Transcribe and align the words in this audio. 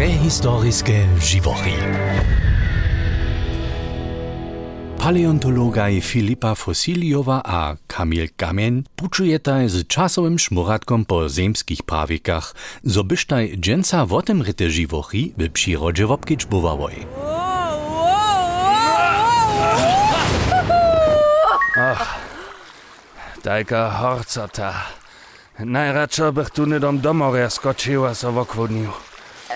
Prehistorijske 0.00 1.04
živory. 1.20 1.76
Paleontologaj 4.96 6.00
Filipa 6.00 6.54
Fosiliowa 6.56 7.44
a 7.44 7.76
Kamil 7.84 8.32
Gamen 8.32 8.88
pučujetaj 8.96 9.68
z 9.68 9.84
czasowym 9.84 10.40
szmuratkom 10.40 11.04
po 11.04 11.28
zemskich 11.28 11.84
prawikach, 11.84 12.56
zo 12.80 13.04
byštaj 13.04 13.60
dżęca 13.60 14.08
w 14.08 14.22
tym 14.24 14.42
ryte 14.42 14.70
živory 14.70 15.36
w 15.36 15.52
przyrodzie 15.52 16.06
wopkić 16.06 16.48
bywałoj. 16.48 16.94
Tajka 23.42 23.90
horcota. 23.90 24.72
Najradšo 25.58 26.32
bych 26.32 26.50
tu 26.50 26.66
nedom 26.66 27.04
domorja 27.04 27.50
skočil 27.50 28.08
a 28.08 28.14
so 28.14 28.32
vokvodnil. 28.32 29.09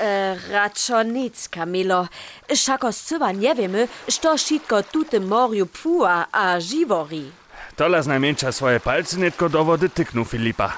E, 0.00 0.36
Radšo 0.50 1.02
nic, 1.02 1.48
Kamilo. 1.48 2.06
Šako 2.54 2.92
scywa 2.92 3.32
nie 3.32 3.54
wiemy, 3.54 3.88
što 4.08 4.38
šitko 4.38 4.82
tu 4.82 5.04
tym 5.04 5.28
morju 5.28 5.66
pfuła 5.66 6.26
a 6.32 6.60
živori. 6.60 7.32
Tola 7.76 8.02
znajmniejsza 8.02 8.52
swoje 8.52 8.80
palce 8.80 9.16
nitko 9.16 9.48
do 9.48 9.64
wody 9.64 9.88
tyknął 9.88 10.24
Filipa. 10.24 10.72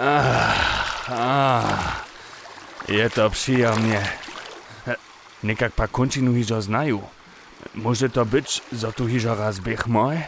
Ah, 0.00 0.54
ah. 1.08 2.02
Je 2.88 3.10
to 3.10 3.30
przyjemnie. 3.30 4.02
Nikak 5.42 5.72
pa 5.72 5.86
končinu 5.88 6.34
hižo 6.34 6.60
znaju. 6.62 7.00
Może 7.74 8.08
to 8.08 8.24
być, 8.24 8.62
zo 8.72 8.92
tu 8.92 9.06
hižo 9.06 9.34
raz 9.34 9.58
biech 9.58 9.86
moj? 9.86 10.18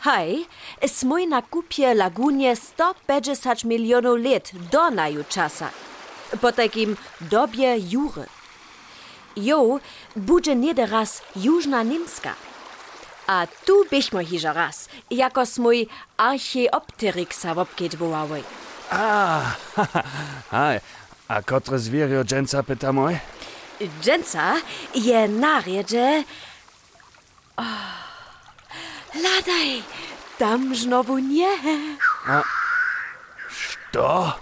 Hej, 0.00 0.46
smój 0.86 1.26
na 1.26 1.42
kupie 1.42 1.94
lagunie 1.94 2.56
150 2.56 3.64
milionów 3.64 4.18
lat 4.24 4.52
do 4.72 4.90
naju 4.90 5.24
czasa. 5.28 5.70
Po 6.40 6.52
takim 6.52 6.96
dobie 7.20 7.80
jury. 7.80 8.26
Jo, 9.36 9.80
będzie 10.16 10.56
nie 10.56 10.86
raz 10.86 11.22
Jużna 11.36 11.82
Nimska. 11.82 12.34
A 13.26 13.46
tu 13.64 13.84
byśmy 13.90 14.24
hiżo 14.24 14.52
raz, 14.52 14.88
jako 15.10 15.46
smój 15.46 15.88
archeopteryk 16.16 17.34
sa 17.34 17.54
wopkiedbowały. 17.54 18.42
A, 18.90 19.42
Hej, 20.50 20.80
a 21.28 21.42
kotre 21.42 21.78
zwierio 21.78 22.24
dżęca 22.24 22.62
pyta 22.62 22.92
moj? 22.92 23.18
Dżęca 24.02 24.54
je 24.94 25.28
narjedzie... 25.28 26.24
Oh, 27.56 27.94
ladaj, 29.14 29.82
tam 30.38 30.74
znowu 30.74 31.18
nie. 31.18 31.48
To? 33.92 34.38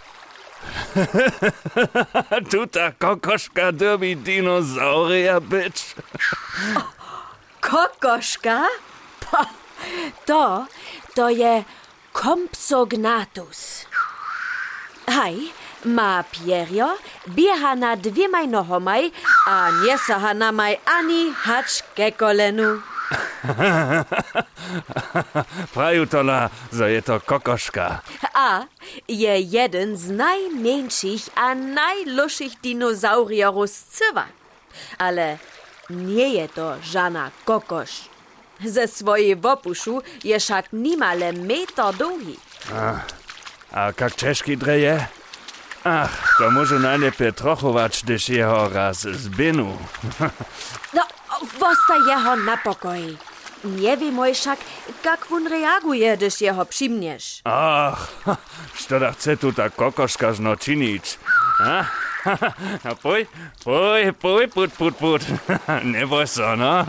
Tuta 2.50 2.92
kokoška 2.98 3.70
doby 3.70 4.14
dinozauria, 4.14 5.41
bitch. 5.41 5.94
kokoška? 7.61 8.64
Pa, 9.20 9.44
to, 10.27 10.66
to 11.14 11.28
je 11.28 11.64
kompsognatus. 12.12 13.86
Haj, 15.08 15.52
má 15.84 16.24
pierio, 16.27 16.98
bieha 17.28 17.74
na 17.74 17.94
dvěmaj 17.94 18.46
nohomaj 18.50 19.12
a 19.46 19.70
nesaha 19.84 20.33
na 20.34 20.52
maj 20.52 20.77
ani 20.84 21.33
hač 21.33 21.80
ke 21.96 22.11
kolenu. 22.11 22.83
Praju 25.75 26.06
tola, 26.06 26.51
zo 26.73 26.87
je 26.87 27.03
to 27.03 27.20
kokoszka. 27.20 28.01
A 28.34 28.62
je 29.09 29.41
jeden 29.41 29.97
z 29.97 30.11
najmniejszych 30.11 31.29
a 31.34 31.55
najluszych 31.55 32.53
dinozaurierów 32.62 33.70
z 33.70 33.83
cywa. 33.83 34.25
Ale 34.98 35.39
nie 35.91 36.29
je 36.29 36.48
to 36.48 36.77
żana 36.83 37.31
kokosz. 37.45 37.91
Ze 38.64 38.89
swojej 38.89 39.36
wopuszu 39.36 40.02
je 40.24 40.41
však 40.41 40.73
nimale 40.73 41.33
meter 41.33 41.95
długi. 41.95 42.36
A 43.73 43.92
kak 43.92 44.14
czeszki 44.14 44.57
dreje? 44.57 45.07
Ach, 45.85 46.35
to 46.39 46.51
może 46.51 46.79
najlepiej 46.79 47.33
trochować, 47.33 48.01
gdyż 48.05 48.29
jeho 48.29 48.68
raz 48.68 49.01
zbinu. 49.01 49.79
No, 50.95 51.02
wosta 51.58 51.94
jeho 52.08 52.36
na 52.36 52.56
pokoj. 52.56 53.16
Nie 53.64 53.96
wiem 53.96 54.34
však, 54.34 54.58
jak 55.04 55.32
on 55.32 55.46
reaguje, 55.46 56.16
gdyż 56.16 56.40
jeho 56.40 56.64
přimniesz. 56.64 57.40
Ach, 57.44 58.08
što 58.78 58.98
da 58.98 59.12
chce 59.12 59.36
tu 59.36 59.52
ta 59.52 59.70
kokoška 59.70 60.32
žno 60.32 60.56
činić? 60.56 61.18
A? 61.64 62.94
Poj, 63.02 63.26
poj, 63.64 64.12
poj, 64.12 64.48
put, 64.48 64.72
put, 64.72 64.96
put. 64.96 65.22
Ne 65.92 66.06
boj 66.06 66.26
so, 66.26 66.56
no. 66.56 66.84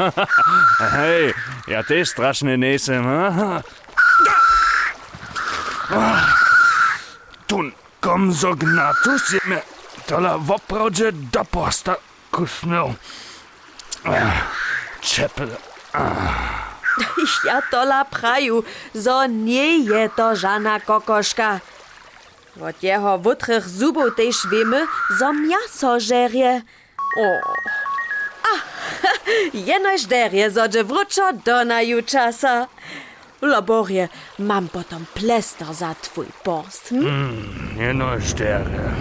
Hej, 0.79 1.33
ja 1.67 1.83
też 1.83 2.09
straszny 2.09 2.57
nesem, 2.57 3.07
a? 3.07 3.61
Tun 7.47 7.71
komzognatus 7.99 9.33
je 9.33 9.39
me 9.45 9.61
tola 10.05 10.35
voprođe 10.35 11.11
do 11.11 11.43
posta 11.43 11.95
kusnul. 12.31 12.93
Čepel, 15.01 15.49
Ja 17.47 17.61
tola 17.71 18.05
praju, 18.05 18.63
zo 18.93 19.25
nie 19.25 19.77
je 19.85 20.09
to 20.09 20.35
żana 20.35 20.79
kokoszka. 20.79 21.59
Od 22.61 22.83
jeho 22.83 23.19
wutrych 23.19 23.69
zubów 23.69 24.15
też 24.15 24.47
wiemy, 24.51 24.87
zo 25.19 25.33
miaso 25.33 25.99
żerie. 25.99 26.61
O. 27.17 27.27
A, 28.43 28.53
jenoś 29.69 30.05
derie, 30.05 30.51
zo 30.51 30.61
wróczo 30.83 31.33
do 31.33 31.66
naju 31.66 32.03
czasa. 32.03 32.67
Laborie, 33.41 34.09
mam 34.39 34.67
potom 34.67 35.05
plester 35.13 35.73
za 35.73 35.95
twój 36.01 36.27
post. 36.43 36.89
Hm? 36.89 37.75
jeno 37.79 38.21
štere. 38.21 38.91